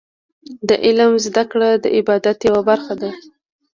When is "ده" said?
3.01-3.11